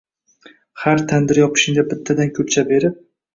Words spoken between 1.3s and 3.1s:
yopishingda bittadan kulcha berib